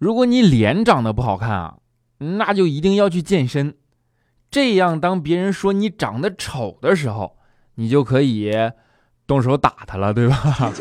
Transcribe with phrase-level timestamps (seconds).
[0.00, 1.76] 如果你脸长得不好看啊，
[2.16, 3.74] 那就一定要去健身，
[4.50, 7.36] 这样当别人说你长得丑的时候，
[7.74, 8.50] 你就可以
[9.26, 10.72] 动手打他了，对吧？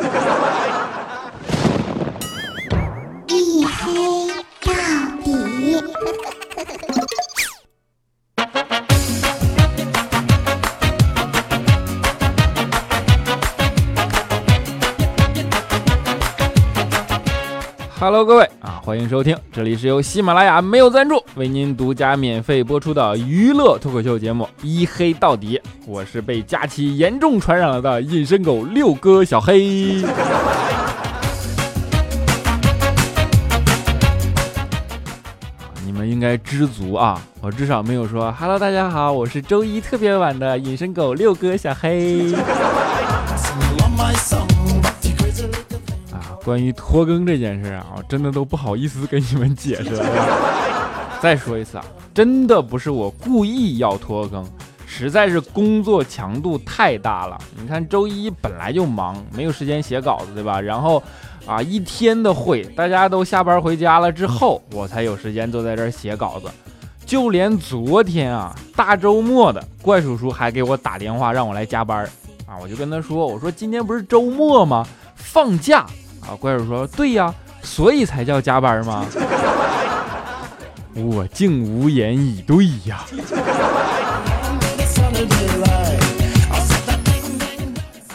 [18.01, 30.01] Hello，各位啊，欢迎收听，这里是由喜马拉雅没有赞助为您独家免费播出的娱乐脱口秀节目《一黑到底》，我是被佳期严重传染了的隐身狗六哥小黑。
[35.83, 42.33] 你们应该知足啊，我至少没有说 Hello，大家好，我是周一特别晚的隐身狗六哥小黑。
[46.43, 50.05] 关于拖更这件事啊，我真的都不好意思跟你们解释了。
[51.21, 54.45] 再说一次啊，真的不是我故意要拖更，
[54.85, 57.37] 实在是工作强度太大了。
[57.59, 60.61] 你看周一本来就忙，没有时间写稿子，对吧？
[60.61, 61.03] 然后
[61.45, 66.47] 啊，一天的会，大家都下班回家了之后，我才有时间坐在这儿写稿子。
[67.05, 72.05] 就连昨天啊，大周末的，怪叔叔还给我打电话让我来加班
[72.45, 74.87] 啊，我就跟他说，我说今天不是周末吗？
[75.15, 75.85] 放假。
[76.29, 79.03] 啊，怪叔说：“对呀，所以才叫加班吗？”
[80.93, 83.03] 我竟无言以对呀。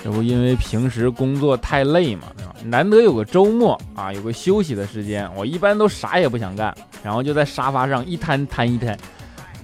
[0.02, 2.28] 这不因为平时工作太累嘛，
[2.62, 8.96] 难得有个周末啊，有个休息的时间，我一般都啥也不想干，然后就在沙发上一瘫瘫一瘫。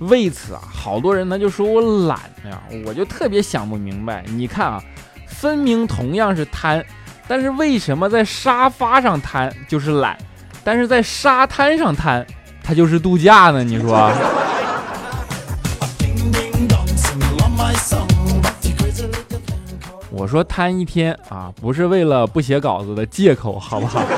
[0.01, 2.19] 为此啊，好多人呢就说我懒
[2.51, 4.25] 呀，我就特别想不明白。
[4.27, 4.83] 你看啊，
[5.29, 6.85] 分明同样是瘫。
[7.31, 10.19] 但是为什么在沙发上瘫就是懒，
[10.65, 12.27] 但是在沙滩上瘫，
[12.61, 13.63] 它就是度假呢？
[13.63, 14.11] 你说？
[20.11, 24.01] 我说瘫一天啊，不是为了不写稿子的借口，好不好？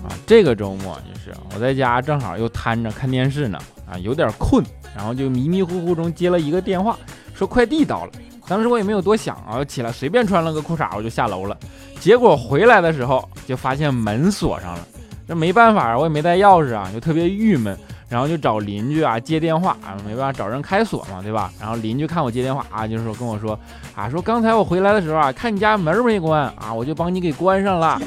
[0.00, 4.64] 啊，这个周末就是我在家正好又瘫着看电视呢，啊，有点困，
[4.96, 6.96] 然后就迷迷糊糊中接了一个电话，
[7.34, 8.12] 说快递到了。
[8.50, 11.56] 当时我也没有多想啊，起来随便穿了个裤衩，我就下楼了。
[12.00, 14.80] 结果回来的时候就发现门锁上了，
[15.28, 17.78] 这没办法啊，我也没带钥匙啊，就特别郁闷。
[18.08, 21.52] 然后就找邻居啊接电话啊，没办法找人开锁嘛，对吧？
[21.60, 23.56] 然后邻居看我接电话啊，就是说跟我说
[23.94, 28.02] 啊，说刚才我回来的时候啊，看你家门没关啊，我就帮你给关上了。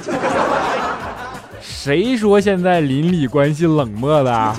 [1.61, 4.55] 谁说现在邻里关系冷漠的？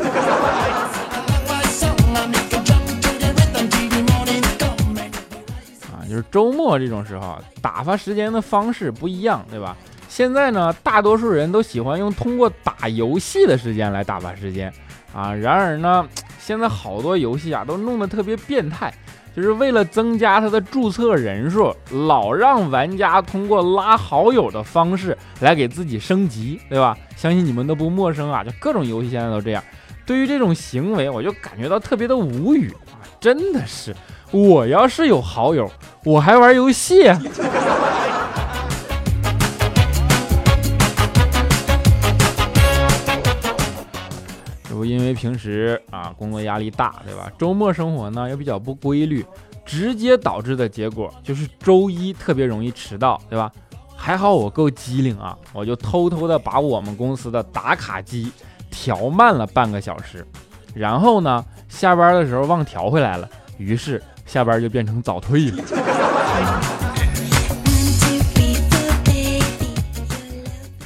[6.15, 9.77] 就是周末这种时候，打发时间的方式不一样，对吧？
[10.09, 14.73] 现在呢，大多数人都喜欢用通过打游戏的时间来打发时间
[15.13, 15.35] 啊。
[15.35, 16.07] 然而呢，
[16.39, 18.95] 现在好多游戏啊都弄得特别变态，
[19.35, 21.75] 就是为了增加它的注册人数，
[22.07, 26.97] 老让玩家通过拉好友的方式来给自己升级，对吧？
[27.17, 29.61] 相信你们都不陌生啊，就各种游戏现在都这样。
[30.07, 33.93] 对于这种行为，我就感觉到特别的无语啊，真的是。
[34.35, 35.71] 我要是有好友，
[36.03, 37.05] 我还玩游戏。
[44.65, 47.31] 这不因为平时啊工作压力大，对吧？
[47.39, 49.25] 周末生活呢又比较不规律，
[49.65, 53.53] 直接导致的结果就是周一特别容易迟到，对吧？
[53.95, 58.33] 还好我够机灵啊，我就偷偷的把我们公司的打卡机
[58.69, 60.27] 调慢了半个小时，
[60.75, 64.03] 然后呢下班的时候忘调回来了，于是。
[64.27, 65.63] 下班就变成早退了。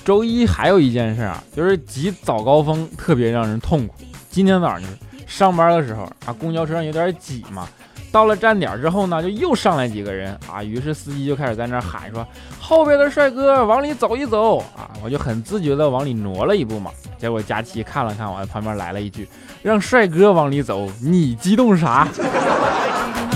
[0.04, 3.94] 周一还有一件事啊，就是挤早高峰特别让人痛苦。
[4.31, 4.97] 今天早上就是
[5.27, 7.69] 上班的时候啊，公交车上有点挤嘛。
[8.10, 12.27] 到了站点之后呢，就又上来几个人啊，于是司机就开始在那喊说
[12.59, 16.91] ：“后边的帅哥往里走一走啊！”我就很自觉的往里挪了一步嘛。
[17.18, 19.28] 结果佳琪看了看我，旁边来了一句
[19.63, 22.09] ：“让帅哥往里走，你激动啥？”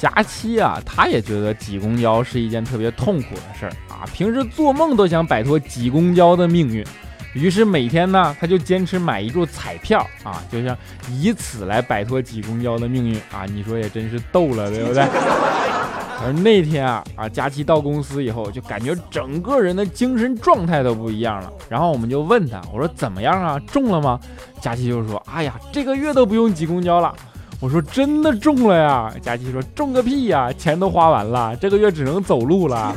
[0.00, 6.82] 佳期啊，他也觉得挤公交是一件特别痛苦的事儿啊，平时做梦都想摆脱挤公交的命运，
[7.34, 10.74] 于是每天呢，他就坚持买一注彩票啊，就像
[11.10, 13.44] 以此来摆脱挤公交的命运啊。
[13.44, 15.02] 你说也真是逗了，对不对？
[16.22, 21.52] 而那天啊啊，佳期到公司以后，就感觉整个人的精神状态都不一样了。
[21.68, 24.18] 然后我们就问他，我说怎么样啊，中了吗？
[24.62, 27.14] 佳期就说，哎呀，这个月都不用挤公交了。
[27.60, 29.12] 我说真的中了呀。
[29.22, 32.76] 佳琪说中个屁呀，钱都花完了，这个月只能走路了。
[32.76, 32.96] 啊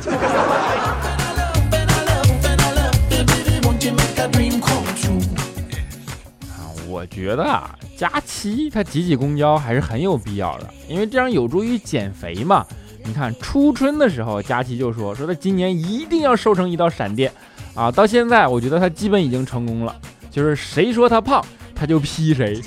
[6.88, 12.64] 我觉得啊，佳琪他挤挤公交还是很有必要的，因为这样有助于减肥嘛。
[13.04, 17.30] 你看初春的时候，佳琪就说说他今年一定要瘦成一道闪电
[17.74, 17.90] 啊！
[17.90, 19.94] 到现在我觉得他基本已经成功了，
[20.30, 21.44] 就是谁说他胖，
[21.74, 22.62] 他就劈谁。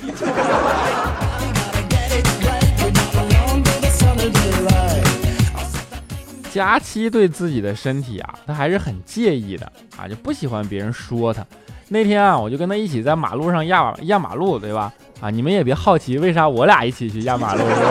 [6.58, 11.46] 佳期对自己的身体啊，他还是很介意的啊，就不喜欢别人说他。
[11.86, 14.92] 那天啊，我就跟他一起在马路上压压马路，对吧？
[15.20, 17.86] 啊，你们也别好奇为啥我俩一起去压马路，是不是？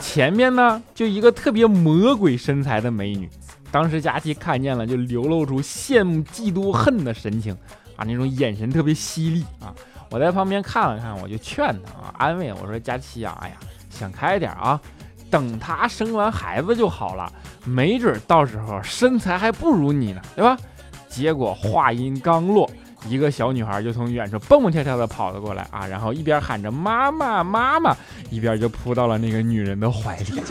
[0.00, 3.28] 前面呢，就一个特别魔鬼身材的美女，
[3.70, 7.52] 当时佳琪看见了，就流露出羡慕、嫉妒、恨的神情，
[7.96, 9.74] 啊，那种眼神特别犀利啊！
[10.10, 13.56] 我在旁边看了看，我就劝他啊，安慰我说：“佳琪啊，哎呀，
[13.90, 14.80] 想开点啊，
[15.30, 17.32] 等她生完孩子就好了，
[17.64, 20.56] 没准到时候身材还不如你呢，对吧？”
[21.08, 22.70] 结果话音刚落。
[23.08, 27.96] 一个小女孩就从远处蹦蹦跳跳的跑了过来啊，然后一边喊着妈妈妈妈，
[28.28, 30.42] 一边就扑到了那个女人的怀里。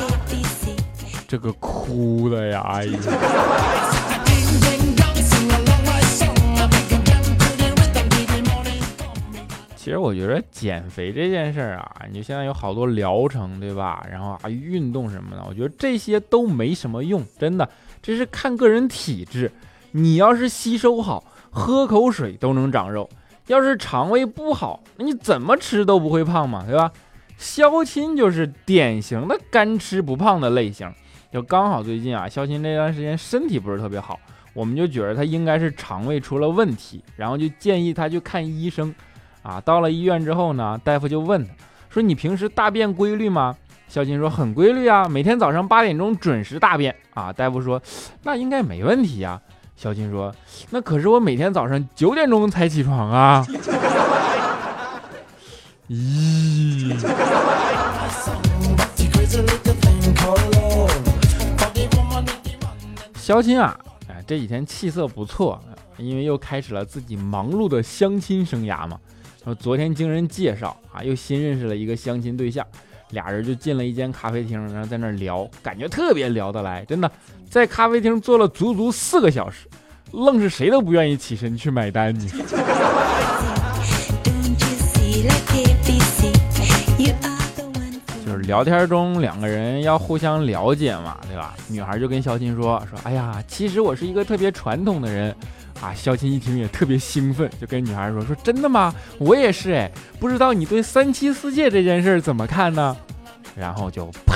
[1.26, 2.98] 这个哭的呀，哎呀！
[10.02, 14.04] 我觉得减肥这件事儿啊，你现在有好多疗程，对吧？
[14.10, 17.68] 然后啊，运动什么的，我觉得这些都没什么用，真的，
[18.02, 19.50] 这是看个人体质。
[19.92, 23.08] 你要是吸收好，喝口水都能长肉；
[23.46, 26.90] 要是肠胃不好，你怎么吃都不会胖嘛，对吧？
[27.38, 30.92] 肖钦就是典型的干吃不胖的类型，
[31.32, 34.18] 就刚好最近啊，肖钦这段时间身体不是特别好，
[34.52, 38.94] 我们就觉得他应该是肠胃出了问题，然后就建议他去看医生。
[39.42, 41.52] 啊，到了医院之后呢，大夫就问他
[41.90, 43.56] 说：“你平时大便规律吗？”
[43.88, 47.82] 肖金说：“很规律啊，每天早上八点钟准时大便。”啊，大夫说
[48.24, 49.40] ：“那应该没问题呀。”
[49.76, 50.34] 小金说
[50.70, 53.44] ：“那可是我每天早上九点钟才起床啊！”
[55.90, 56.96] 咦，
[63.14, 63.76] 肖金啊，
[64.08, 65.60] 哎，这几天气色不错，
[65.98, 68.98] 因为又开始了自己忙碌的相亲生涯嘛。
[69.44, 72.66] 说昨天经人介绍啊，又新认识了一个相亲对象，
[73.10, 77.10] 俩人就进了一间咖啡厅，然后在那聊，感觉特别聊得来，真的。
[77.50, 79.66] 在咖啡厅坐了足足四个小时，
[80.12, 82.14] 愣是谁都不愿意起身去买单。
[82.14, 82.28] 你
[88.42, 91.54] 聊天中两个人要互相了解嘛，对吧？
[91.68, 95.34] 女孩就跟肖钦说说，哎呀，其实我是一个特别传统的人
[95.80, 95.92] 啊。
[95.94, 98.94] 肖钦一听也特别兴奋，就跟女孩说说，真的吗？
[99.18, 102.96] 我也是哎，不知道你对三妻四妾这件事怎么看呢？
[103.54, 104.34] 然后就啪。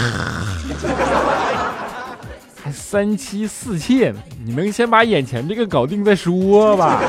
[2.63, 7.01] 还 三妻四妾呢，你能先把眼前这个搞定再说吧。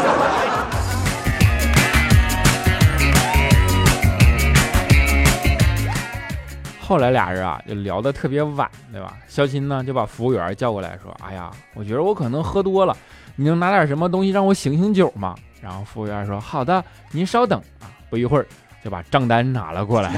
[6.88, 9.18] 后来俩人啊就聊得特别晚，对吧？
[9.28, 12.96] 肖钦呢就把服务员叫过来说：“哎呀，我觉得我可能喝多了，
[13.36, 16.82] 你能拿点什么东西让我醒醒酒吗？”然后服务员说：“好的，
[17.12, 18.48] 您稍等啊。”不一会儿
[18.82, 20.14] 就把账单拿了过来。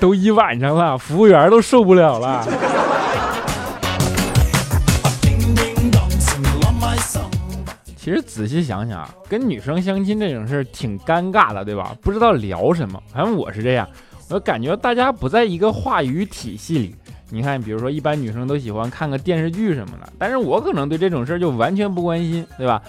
[0.00, 2.44] 都一晚上了，服务员都受不了了。
[7.96, 11.94] 其实仔细想想啊，跟女生相亲这种事儿挺尴尬的，对吧？
[12.02, 13.00] 不知道聊什么。
[13.12, 13.88] 反正我是这样，
[14.30, 16.94] 我感觉大家不在一个话语体系里。
[17.30, 22.80] 你看，比如说一般女生都喜欢看个电视剧什么的，但是我可能对这种事儿就完全不关心，对吧？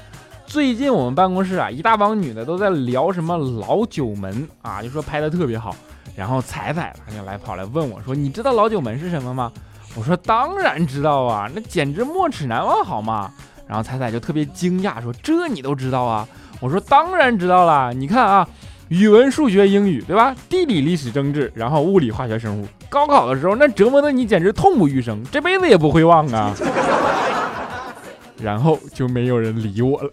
[0.46, 5.76] 最近我们办公室啊，一大帮女的都在聊什么老九门啊，就说拍的特别好。
[6.16, 9.52] 然后彩彩她就来跑来问我说：“你知道老九门是什么吗？”
[9.98, 13.32] 我说：“当然知道啊，那简直没齿难忘，好吗？”
[13.68, 16.28] 然后彩彩就特别惊讶，说：“这你都知道啊？”
[16.62, 17.92] 我说：“当然知道啦。
[17.92, 18.48] 你看啊，
[18.90, 20.36] 语文、数学、英语，对吧？
[20.48, 22.68] 地理、历史、政治，然后物理、化学、生物。
[22.88, 26.54] 高考的时候，那折磨的你简直痛不欲生，这辈子也不会忘啊。”
[28.40, 30.10] 然后就没有人理我了。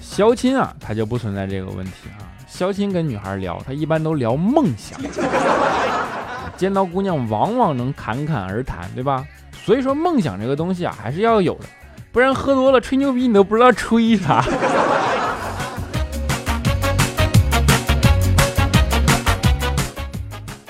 [0.00, 2.28] 肖钦啊，他就不存在这个问题啊。
[2.46, 5.00] 肖钦跟女孩聊，他一般都聊梦想。
[6.56, 9.24] 见到姑娘，往往能侃侃而谈，对吧？
[9.70, 11.60] 所以说，梦想这个东西啊，还是要有的，
[12.10, 14.42] 不然喝多了吹牛逼，你都不知道吹啥。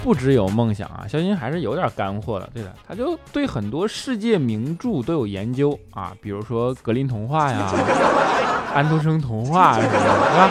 [0.04, 2.46] 不只有梦想啊，肖鑫还是有点干货的。
[2.52, 7.72] 对的，他就对很多世界名著都有研究啊，比如说格林童话呀、
[8.74, 10.04] 安徒生童话什么的，是
[10.36, 10.50] 吧？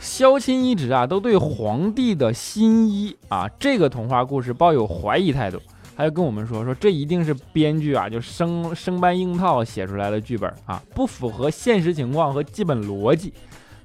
[0.00, 5.60] 肖钦一直啊都对皇帝的新衣啊这个童话故事抱有怀疑态度，
[5.96, 13.32] 他就跟我们说说这一定是编剧啊就生生搬硬套写出来的剧本啊，不符合现实情况和基本逻辑。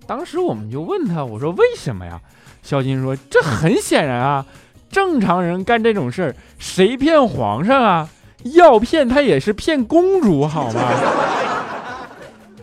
[0.06, 2.20] 当时我们就问他，我说为什么呀？
[2.64, 4.46] 肖金说这很显然啊，
[4.90, 8.10] 正常人干这种事儿，谁骗皇上啊？
[8.54, 10.82] 要骗他也是骗公主好吗？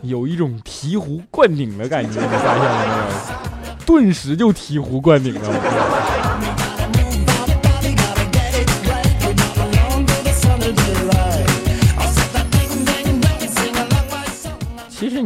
[0.01, 3.85] 有一种醍醐灌顶的感觉，你发现了没有？
[3.85, 5.41] 顿时就醍醐灌顶了。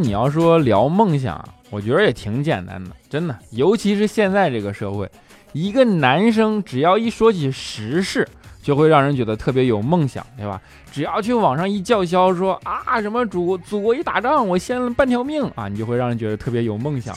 [0.00, 3.36] 你要说聊梦想，我觉得也挺简单的，真的。
[3.50, 5.10] 尤其是现在这个社会，
[5.52, 8.26] 一个男生只要一说起时事，
[8.62, 10.60] 就会让人觉得特别有梦想，对吧？
[10.90, 17.14] 只要去网上一叫嚣说啊什么祖祖国一打仗我献了半条命 啊，你就会让人觉得特别有梦想。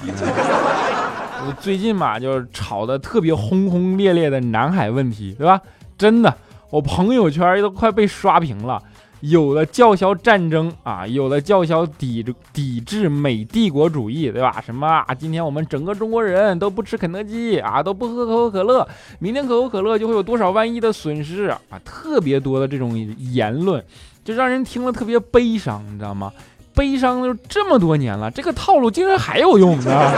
[1.45, 5.59] 我最近嘛，就是吵得特别轰轰烈烈的南海问题，对吧？
[5.97, 6.33] 真的，
[6.69, 8.81] 我朋友圈都快被刷屏了。
[9.23, 14.61] 有的叫嚣战争啊，有的叫嚣抵抵制美帝国主义，对吧？
[14.65, 15.13] 什么啊？
[15.13, 18.85] 今天我们整个中国人都不吃肯德基啊，都不喝可口可乐，
[19.19, 21.57] 明天可口可乐就会有多少万亿的损失啊！
[21.85, 23.81] 特别多的这种言论，
[24.25, 26.29] 就让人听了特别悲伤，你知道吗？
[26.75, 30.11] 悲伤就这么多年了，这个套路竟然还有用呢！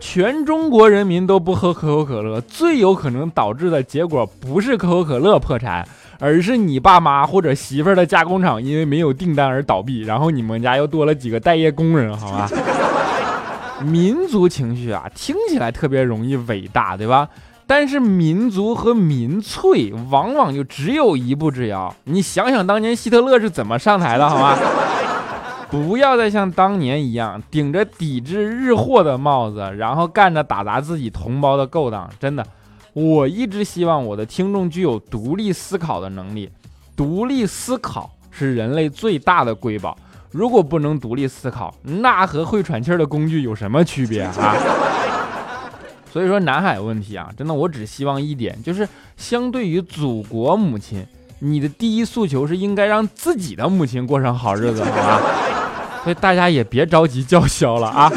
[0.00, 5.86] 全中国人民都不喝可口可乐，最有可能导致的结果不是可口可乐破产。
[6.22, 12.48] 而是你爸妈或者媳妇儿的加工厂因为没有订单而倒闭，然后你们家又多了几个待业工人，好吧？
[13.84, 17.28] 民族情绪啊，听起来特别容易伟大，对吧？
[17.66, 21.92] 但是民族和民粹往往就只有一步之遥。
[22.04, 24.56] 你想想当年希特勒是怎么上台的，好吗？
[25.68, 32.46] 不要再像当年一样顶着抵制日货的帽子，然后干着打砸自己同胞的勾当，真的。
[32.92, 36.50] 我一直希望我的听众具有独立思考的能力，
[36.94, 39.96] 独立思考是人类最大的瑰宝。
[40.30, 44.56] 如果不能独立思考，那和会喘气儿的工具有什么区别啊？
[46.12, 51.06] 所以说南海问题啊，真的，我只希望一点，就是相对于祖国母亲，
[51.38, 55.20] 你的第一诉求是应该让自己的母亲过上好日子，好吧？
[56.04, 58.12] 所以大家也别着急叫嚣了啊。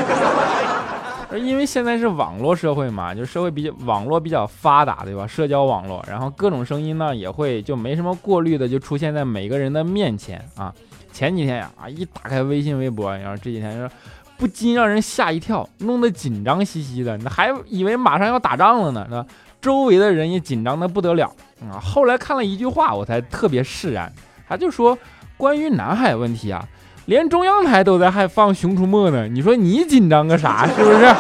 [1.38, 5.26] 因为现在是网络社会嘛，就社会比较网络比较发达，对吧？
[5.26, 10.74] 社交网络，然后各种声音呢也会就没什么过滤的，就出现在每个人的面前啊。
[11.12, 13.90] 前几天呀，啊一打开微信、微博，然后这几天说
[14.38, 19.26] 不禁让人吓一跳，弄得紧张兮兮的，那还以为马上要打仗了呢，是吧？
[19.62, 21.80] 周围的人也紧张的不得了啊。
[21.80, 24.12] 后来看了一句话，我才特别释然，
[24.48, 24.98] 他就说
[25.38, 26.68] 关于南海问题啊。
[27.06, 30.66] 连中央台都在还放《熊出没》呢，你说你紧张个啥？
[30.74, 31.16] 是不是？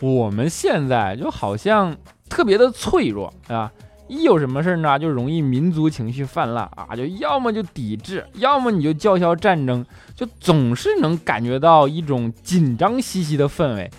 [0.00, 1.96] 我们现在就好像
[2.28, 3.70] 特别的脆弱啊，
[4.06, 9.84] 一有什么事儿呢，就容易民族情绪泛滥啊，就要么就抵制，要么你就叫嚣战争，
[10.14, 13.90] 就总是能感觉到一种紧张兮兮的氛围。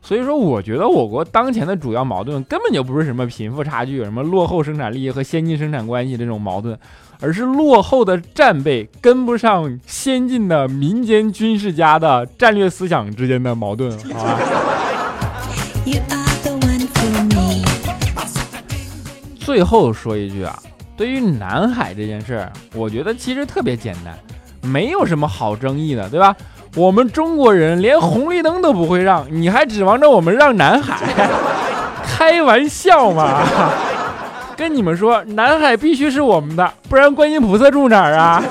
[0.00, 6.78] 所以说，我觉得我国当前的主要矛盾根本就不是什么贫富差距、什么落后生产力和先进生产关系这种矛盾。
[7.20, 14.38] 而是落后的战备跟不上先进的民间军事家的战略思想之间的矛盾，好吧？
[19.40, 20.58] 最后说一句啊，
[20.96, 24.14] 对于南海这件事儿，我觉得其实特别简单，
[24.60, 26.36] 没有什么好争议的，对吧？
[26.76, 30.98] 我们中国人连红绿灯都不会让，你还指望着我们让南海？
[32.04, 33.42] 开玩笑嘛！
[34.58, 38.42] 跟你们说，南海必须是我们的，不然观音菩萨住哪儿啊？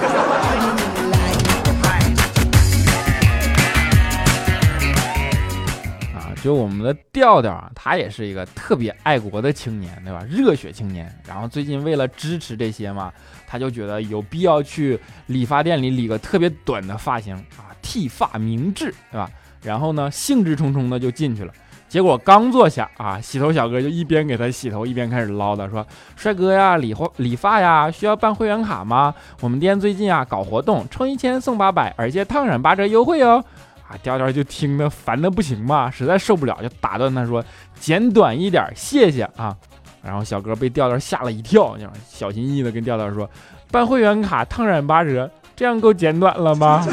[6.16, 10.26] 啊，就我们的调调啊，他也是一个特别爱国的青年，对吧？
[10.30, 11.14] 热血青年。
[11.28, 13.12] 然后最近为了支持这些嘛，
[13.46, 19.30] 他就觉得有必要去理发店里理个特别短的发型啊，剃发明志，对吧？
[19.62, 21.52] 然后呢，兴致冲冲的就进去了。
[21.90, 25.86] 结果刚坐下啊，洗头小哥就一边给他洗头，一边开始唠叨说
[26.18, 29.14] ：“帅哥呀，理发理发呀，需要办会员卡吗？
[29.40, 33.44] 我们店最近啊搞活动，充一千送八百，而且烫染八折优惠哦。”
[33.88, 37.42] 啊，调调就听得烦的不行嘛，实在受不了，就打断他说
[37.80, 39.56] ：“剪短一点，谢谢啊。”
[40.04, 43.30] 然后小哥被调调吓了一跳，小心翼翼的跟调调说
[43.72, 46.86] ：“办会员卡烫染八折，这样够剪短了吗？”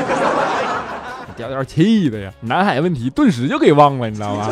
[1.37, 4.49] 调调气的呀，南海问题顿时就给忘了，你知道吗？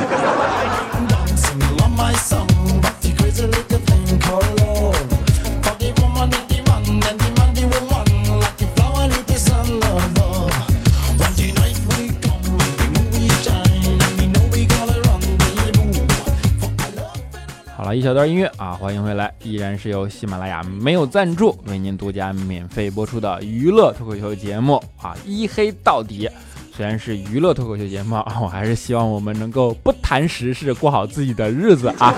[17.77, 26.29] 好了一小段音乐啊，欢迎回来，依然是由喜马拉雅没有赞助为您独家免费播出的娱乐脱口秀节目啊，一黑到底。
[26.75, 32.15] 虽然是娱乐脱口秀节目啊，我还是希望我们能够不谈时事，过好自己的日子啊。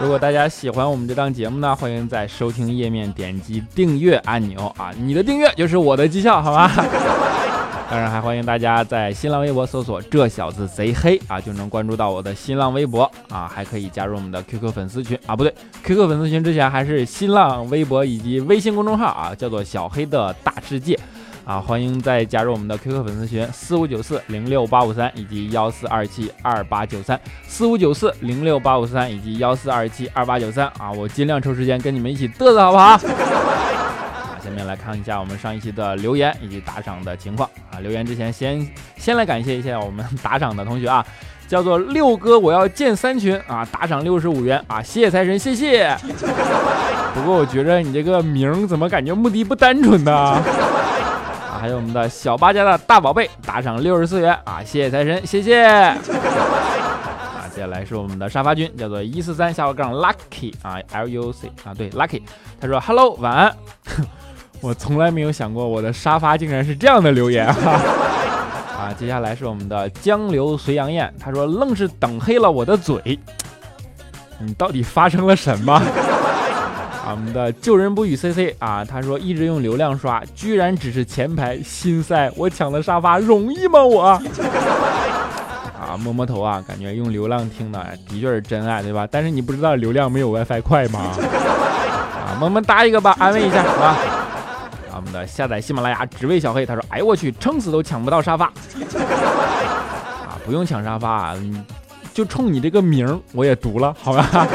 [0.00, 6.70] 如果大家喜欢我们这档节目呢，欢迎在收听页面点击订阅按钮啊，你的订阅就是我的绩效，好吗？
[7.90, 20.96] 当然还欢迎大家在新浪微博搜索“这小子贼黑”啊，就能关注到我的新浪微博啊，还可以加入我们的 QQ 粉丝群啊，不对，QQ 粉丝群之前还是新浪微博以及微信公众号啊，叫做小黑的大世界。
[21.48, 32.84] 啊，欢迎再加入我们的 QQ 粉丝群四五九四零六八五三以及幺四二七二八九三四五九四零六八五三以及幺四二七二八九三啊，我尽量抽时间跟你们一起嘚瑟，好不好？
[32.92, 33.00] 啊，
[34.44, 37.80] 下面来看一下我们上一期的留言以及打赏的情况啊。
[37.80, 41.02] 留言之前先先来感谢一下我们打赏的同学啊，
[41.48, 45.96] 叫做六哥，我要建三群啊，打赏六十五元啊，谢谢财神，谢谢。
[47.16, 50.42] 不过我觉着你这个名怎么感觉目的不单纯呢？
[51.58, 55.64] 还有我们的小八家的大宝贝打赏六十四元啊，谢谢财神，谢谢。
[55.64, 55.96] 啊，
[57.52, 62.22] 接下来是我们的沙发君，叫做一四三下划杠 lucky 啊，L U C 啊，对 lucky，
[62.60, 63.52] 他说 hello 晚安。
[64.62, 67.54] 我从来没有想过我的沙发竟然是这样的留言啊。
[68.78, 73.18] 啊，接下来是我们的江流随杨燕，他说愣是等黑了我的嘴，
[74.38, 75.82] 你到底发生了什么？
[77.10, 82.30] 我们的救人不语 C C 啊，他说一直用流量刷，居然只是前排，心塞！
[82.36, 83.82] 我抢的沙发容易吗？
[83.82, 84.02] 我
[85.80, 89.08] 啊，摸摸头啊，感觉用流量听的的确是真爱，对吧？
[89.10, 91.00] 但是你不知道流量没有 WiFi 快吗？
[91.00, 93.86] 啊，么么哒一个吧，安慰一下，好吧？
[94.92, 100.36] 啊，我们的下载喜马拉雅只为小黑，他说，哎我去，撑死都抢不到沙发啊！
[100.44, 101.34] 不用抢沙发，
[102.12, 104.46] 就冲你这个名我也读了，好吧？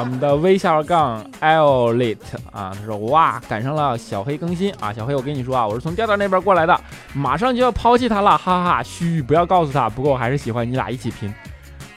[0.00, 6.80] 我们的微笑杠 l l i t 啊，他说哇，赶上了小黑更新啊，小黑我跟你说啊，我是从调调那边过来的，
[7.14, 11.34] 马上就要抛弃他了，哈哈，嘘，不要告诉他，不过我还是喜欢你俩一起拼，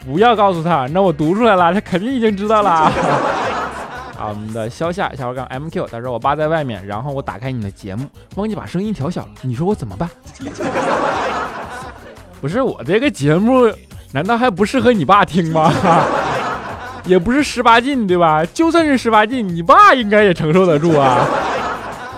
[0.03, 2.71] 不要告诉他，那我读出来了，他肯定已经知道了。
[2.71, 10.09] 啊，我们的肖夏小杠 mq，他说我爸在外面，然后我打开你的节目，忘记把声音调小了，你说我怎么办？
[12.41, 13.71] 不是我这个节目，
[14.11, 15.71] 难道还不适合你爸听吗？
[17.05, 18.45] 也不是十八禁，对吧？
[18.45, 21.27] 就算是十八禁，你爸应该也承受得住啊！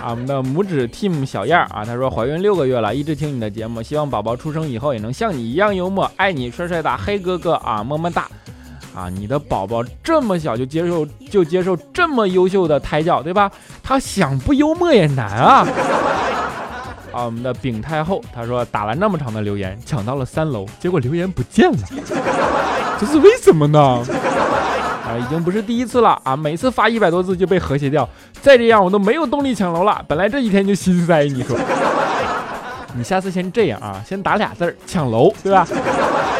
[0.03, 8.27] 啊，我们的拇指 team 小燕啊，她说怀孕六个月了，一直听你的节目，希望宝宝出生以后也能像你一样幽默，爱你帅帅的黑哥哥啊，么么哒！
[8.93, 13.49] 啊，你的宝宝这么小就接受就接受这么优秀的胎教，对吧？
[13.81, 15.65] 他想不幽默也难啊！
[17.13, 21.77] 啊，我们的丙太后，她说打了那么长的留言，抢到了三楼，结果留言不见了，
[22.99, 24.03] 这是为什么呢？
[25.13, 26.35] 啊，已经不是第一次了啊！
[26.35, 28.07] 每次发一百多字就被和谐掉，
[28.41, 30.03] 再这样我都没有动力抢楼了。
[30.07, 31.55] 本来这几天就心塞，你说，
[32.97, 35.67] 你下次先这样啊，先打俩字儿抢楼，对吧？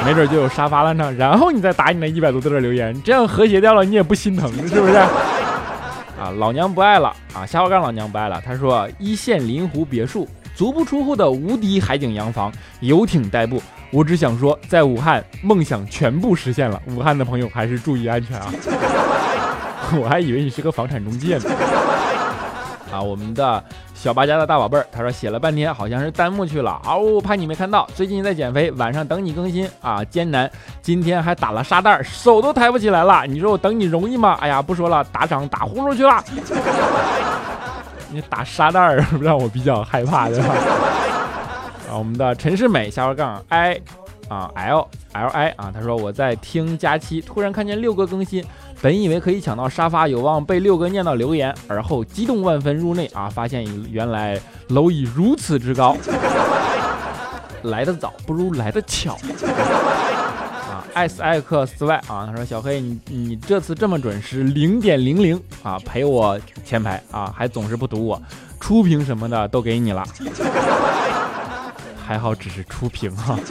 [0.04, 1.14] 没准就有沙发了呢。
[1.14, 4.94] 然后你再打你那一百多字的留言，这样和谐掉了，你也不心疼，是不是？
[6.20, 7.46] 啊，老娘不爱了啊！
[7.46, 8.42] 下划杠老娘不爱了。
[8.44, 13.62] 他说一线临湖别墅，足不出户的无敌海景洋房，游艇代步。
[13.94, 16.82] 我只想说，在武汉，梦想全部实现了。
[16.88, 18.52] 武汉的朋友还是注意安全啊！
[20.02, 21.44] 我还以为你是个房产中介呢。
[22.92, 26.96] 啊，我们的小八家的大宝贝儿，他说写了半天，好像是弹幕去了啊！
[26.98, 30.50] 我怕你没看到，最近在减肥，晚上等你更新啊，艰难。
[30.82, 33.28] 今天还打了沙袋，手都抬不起来了。
[33.28, 34.36] 你说我等你容易吗？
[34.42, 36.24] 哎呀，不说了，打赏打呼噜去了。
[38.10, 40.56] 你打沙袋让我比较害怕，对吧？
[41.98, 43.80] 我们的陈世美下划杠 i
[44.28, 48.44] 啊 l l i 啊，他说我在听佳期，突然看见六哥更新，
[48.82, 55.96] 本以为可以抢到沙发，有望被六哥念到留言，而后激动万分入内啊，发现原来楼已如此之高，
[57.64, 59.14] 来得早不如来得巧
[60.72, 60.84] 啊！
[60.94, 68.22] 艾斯艾克斯外啊，他说小黑你你这次这么准时零点零零啊，陪我前排啊，还总是不堵我，
[68.60, 70.04] 初评什么的都给你了。
[72.06, 73.38] 还好只是初评哈。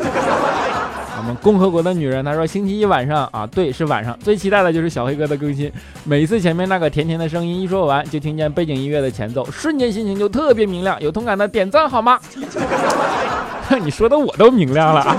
[1.19, 5.71] 我们共和国的女人，她说星期一晚上啊，对，是晚上，最期待的就是小黑哥的更新。
[6.05, 11.01] 每次前面那个甜甜的声音一说完，就听见背景音乐的前奏，瞬间心情就特别明亮。
[11.01, 12.19] 有同感的点赞好吗？
[13.83, 15.17] 你说的我都明亮了！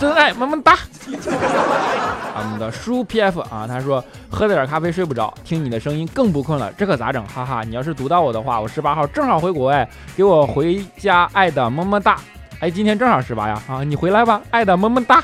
[0.00, 0.78] 真爱么么哒。
[1.06, 7.22] 我们的书 PF 啊，他说喝了点咖啡睡不着，听你的声音更不困了，这可咋整？
[7.26, 9.86] 哈哈，你要是读到我的话，我十八号正好回国哎，
[10.16, 12.16] 给我回家爱的么么哒。
[12.60, 15.22] 哎，今天正好十八呀啊，你回来吧，爱的么么哒。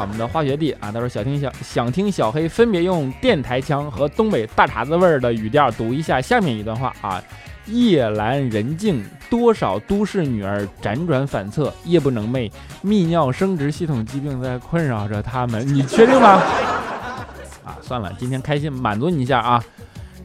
[0.00, 7.22] 我们的化学弟啊，他说想听小想听小黑分别用电台腔和东北大碴子味儿的语调读一下下面一段话啊。
[7.70, 12.50] 夜阑人静，多少都市女儿辗转反侧，夜不能寐，
[12.84, 15.66] 泌尿生殖系统疾病在困扰着她们。
[15.66, 16.40] 你确定吗？
[17.64, 19.62] 啊，算了，今天开心满足你一下啊。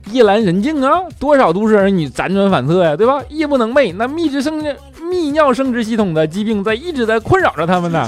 [0.07, 3.21] 夜阑人静啊，多少都市儿女辗转反侧呀，对吧？
[3.29, 4.61] 夜不能寐，那泌殖生
[5.01, 8.07] 泌尿生殖系统的疾病在一直在困扰着他们呢。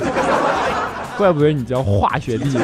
[1.17, 2.58] 怪不得你叫化学弟，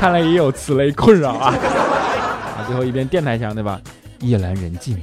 [0.00, 1.48] 看来也有此类困扰啊。
[1.48, 3.80] 啊，最后一遍电台腔，对吧？
[4.20, 4.98] 夜阑人静。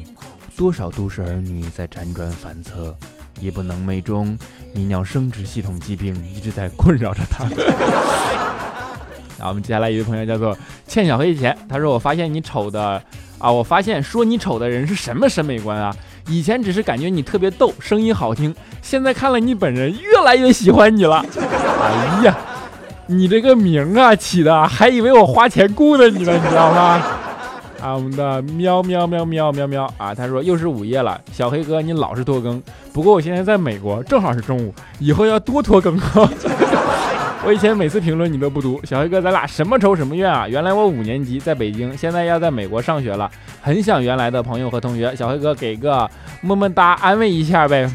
[0.57, 2.95] 多少都市儿女在辗转反侧，
[3.41, 4.37] 夜不能寐中，
[4.73, 7.43] 泌尿生殖系统疾病一直在困扰着他。
[9.37, 13.01] 然后我们接下来一位朋友叫做欠小黑钱，他说：“我发现你丑的
[13.37, 15.93] 啊，我发现说你丑的人是什么审美观啊？
[16.27, 21.25] 以前只是感觉你特别逗，声音好听，现在看了你本人，越来越喜欢你了。
[21.81, 22.37] 哎呀，
[23.07, 27.01] 你这个名啊起的，还以为我花钱雇的你了，你知道吗？”
[27.86, 30.12] 啊，我们的喵喵喵喵喵喵啊！
[30.12, 32.60] 他说又是午夜了，小黑哥你老是拖更，
[32.91, 36.28] 不过我现在在美国，正好是中午，以后要多拖更啊。
[37.45, 40.48] 我以前每次评论你都不读，小黑哥咱俩什么仇什么怨啊？
[40.48, 43.30] 原来我五年级在北京，现在要在美国上学了，
[43.62, 45.15] 很想原来的朋友和同学。
[45.15, 46.10] 小黑哥给个
[46.41, 47.88] 么么哒，安慰一下呗。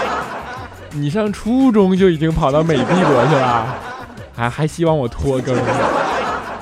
[0.92, 3.74] 你上初中就已经跑到美帝国去了，
[4.36, 5.56] 还还希望我拖更？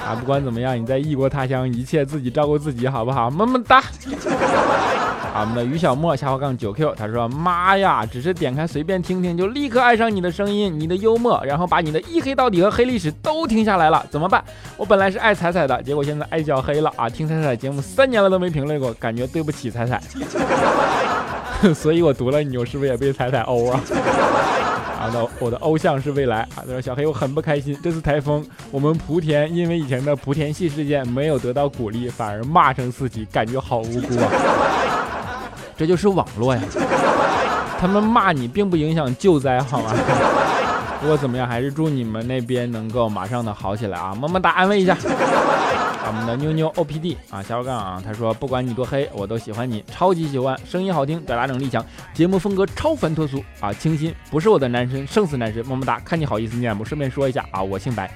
[0.09, 3.29] 啊，不管怎么样，你在异国他乡，一切自己照顾自己，好不好？
[3.29, 3.83] 么么哒。
[5.41, 14.43] 我们的于小莫下滑杠九 Q，他说：妈呀，只是点开随便听听，就立刻爱上你的声音，你的幽默，然后把你的一黑到底和黑历史都听下来了，怎么办？
[14.77, 17.09] 我本来是爱彩彩的，结果现在爱小黑了啊！
[17.09, 20.01] 听彩彩节目三年了都没评论过，感觉对不起彩彩，
[21.73, 23.81] 所以我读了你，我是不是也被彩彩欧啊？
[25.09, 26.57] 啊，那我的偶像是未来啊！
[26.57, 34.29] 他说小黑我很不开心，这次台风我们莆田因为以前的莆田系事件没有得到鼓励，反而骂声四起，感觉好无辜啊！
[35.77, 36.61] 这就是网络呀，
[37.81, 39.95] 他们骂你并不影响救灾好吗？
[41.01, 44.15] 不过怎么样，还是祝你们那边能够马上的好起来啊！
[44.15, 44.97] 么么哒，安慰一下。
[46.09, 56.83] 我们的妞妞 O P D 啊，小伙杠啊，他说不管你多黑，我都喜欢你，超级喜欢，声音好听，表达能力强，节目风格超凡脱俗啊，清新，不是我的男神，胜似男神，么么哒，看你好意思念不？
[56.83, 58.11] 顺便说一下啊，我姓白，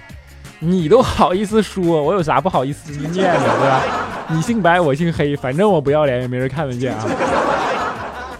[0.59, 3.83] 你都好意思说，我有啥不好意思念的，对吧？
[4.31, 7.05] 你姓白，我姓黑，反正我不要脸，也没人看得见啊。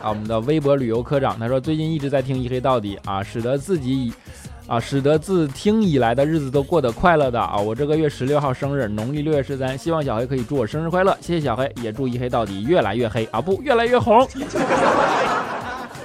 [0.03, 4.13] 啊，我们的微博旅游科长他说最近一直在听一黑到底啊，使得自己以。
[4.73, 7.59] 啊，使得自听以来的日子都过得快乐的啊！
[7.59, 14.27] 我这个月十六号生日，农历六月十三，希望小黑可以祝我生日快乐，谢谢小黑，也祝一黑到底越来越黑啊，不，越来越红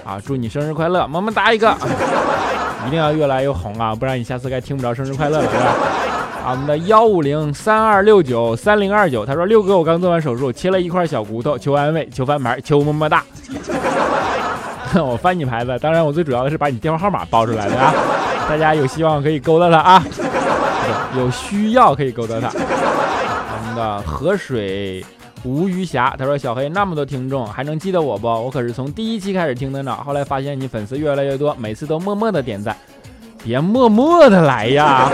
[0.04, 0.20] 啊！
[0.22, 1.74] 祝你生日快乐，么么哒一个，
[2.86, 5.74] 一定要越来越红啊，不然你下次该听不着生日快乐了，是吧？
[6.44, 13.24] 啊，我们的幺五零三二六九三零二九，他说六哥，我刚做完手术，切了一块小骨头，求安慰，求翻牌，求么么哒。
[15.04, 17.94] 我翻你牌子，当然我最主要的是把你电话号码报出来的啊。
[18.50, 20.04] 大家有希望可以勾搭他啊，
[21.18, 22.50] 有需要可以勾搭他。
[22.50, 25.06] 我们的河水
[25.44, 28.28] 无鱼侠他说：“小黑那么多听众，还能记得我不？
[28.28, 29.96] 我可是从第一期开始听的呢。
[30.06, 32.76] 后来发现你粉丝越来越多，每次都默默的点赞。
[33.44, 35.10] 别默默的来呀，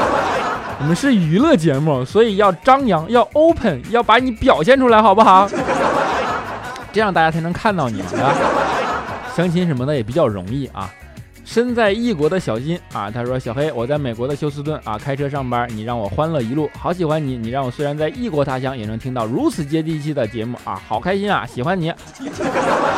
[0.79, 5.47] 我们是娱乐节目，所以要张扬，要 open，要把你表现出来，好不好？
[6.91, 8.07] 这样大家才能看到你嘛。
[9.35, 10.91] 相亲什么的也比较容易啊。”
[11.45, 21.93] 身在异国的小金啊，他说：“小黑，我在美国的休斯顿啊，开车上班，你让我欢乐一路，好喜欢你，你让我虽然在异国他乡也能听到如此接地气的节目啊，好开心啊，喜欢你。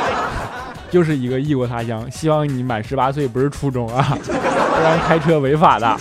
[0.91, 5.99] 就是一个异国他乡，希望你满十八岁，不是初中啊，不然开车违法的啊。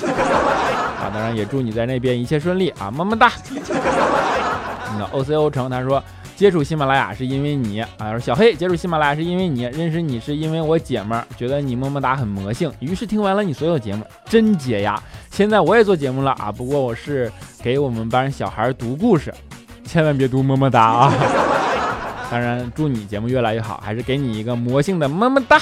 [1.12, 3.32] 当然也祝你在那边一切顺利啊，么么哒。
[4.98, 6.04] 那 O C O 城他说。”
[6.36, 15.00] 接触喜马拉雅是因为你啊，说小黑接触喜马拉雅是因为你认识你是因为我姐们儿觉得你么么哒很魔性，于是听完了你所有节目，真解压。
[15.30, 17.30] 现在我也做节目了啊，不过我是
[17.62, 19.32] 给我们班小孩读故事，
[19.86, 21.12] 千万别读么么哒啊。
[22.30, 25.60] 当然祝你节目越来越好，还是给你一个魔性的么么哒。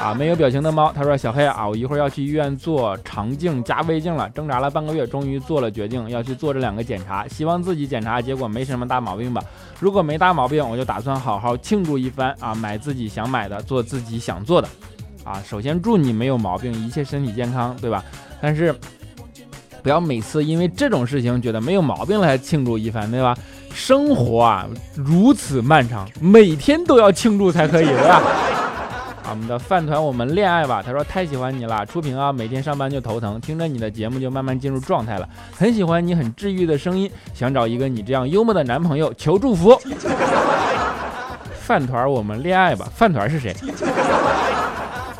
[0.00, 9.42] 啊，没有表情的猫，他说：“小黑啊，我一会儿要去医院做肠镜加胃镜了，挣扎了半个月，终于做了决定，要去做这两个检查，希望自己检查结果没什么大毛病吧。
[9.78, 14.68] 如果没大毛病，我就打算好好庆祝一番啊，买自己想买的，做自己想做的。
[15.22, 15.42] 啊。
[15.46, 18.02] 首先祝你没有毛病，一切身体健康，对吧？
[18.40, 18.74] 但是
[19.82, 23.36] 不要每次因为这种事情觉得没有毛病了才庆祝一番，对吧？
[23.74, 28.22] 生活啊如此漫长，每天都要庆祝才可以，对吧？
[29.30, 30.82] 我们的饭团，我们恋爱吧。
[30.84, 39.80] 他说太喜欢你了，初平啊，每天上班就头疼，听着你的节目就慢慢进入状态了，很喜欢你很治愈的声音，想找一个你这样幽默的男朋友，求祝福。
[41.60, 42.88] 饭团，我们恋爱吧。
[42.92, 43.54] 饭团是谁？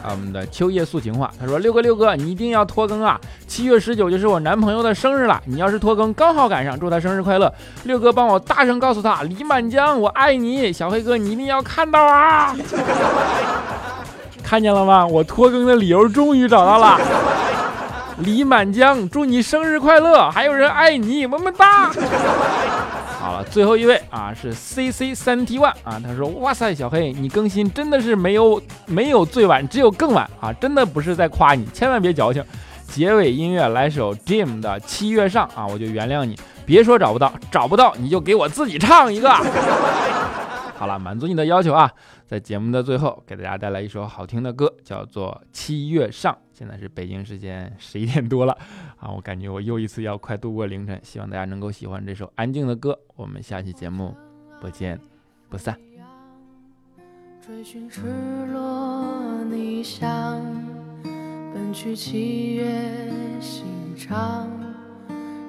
[0.03, 3.21] 啊，我们的秋叶素情话，他说六哥六哥，你一定要拖更啊！
[3.47, 7.53] 七月十九就是我男朋友的生日了，你要是拖更刚好赶上，祝他生日快乐。
[7.85, 12.57] 六哥帮我大声告诉他，李满江我爱你，小黑哥你一定要看到啊！
[14.51, 15.07] 看见了吗？
[15.07, 16.99] 我拖更的理由终于找到了。
[18.19, 20.29] 李满江，祝你生日快乐！
[20.29, 21.89] 还有人爱你，么么哒。
[23.21, 30.53] 好了，最后一位啊是 C C 三 T One 啊，他说：哇塞，小黑，你更新真的是没有没有最晚，只有更晚啊！
[30.55, 32.45] 真的不是在夸你，千万别矫情。
[32.89, 36.37] 结尾音乐来首 Jim 的七月上啊，我就原谅你。
[36.67, 39.33] 别说找不到，找不到你就给我自己唱一个。
[40.81, 41.93] 好了，满足你的要求啊！
[42.27, 46.33] 在节目的最后，给大家带来一首好听的歌，叫做《七月上》。
[46.55, 48.57] 现在是北京时间 十一点多了
[48.99, 50.99] 啊，我感觉我又一次要快度过凌晨。
[51.05, 52.99] 希望大家能够喜欢这首安静的歌。
[53.15, 54.17] 我们下期节目
[54.59, 54.99] 不见
[55.51, 55.79] 不散。
[57.47, 58.01] 追寻赤
[58.47, 60.41] 裸逆翔，
[61.53, 62.65] 奔去七月
[63.39, 64.49] 心肠，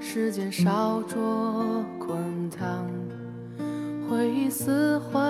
[0.01, 2.85] 时间烧灼滚烫。
[4.41, 5.21] 一丝回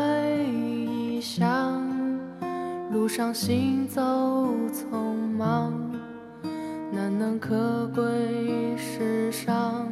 [0.45, 1.83] 忆像
[2.93, 4.01] 路上行走
[4.71, 5.73] 匆忙，
[6.93, 8.03] 难能可贵
[8.77, 9.85] 世上，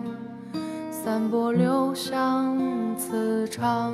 [0.90, 2.58] 散播留香
[2.98, 3.94] 磁场。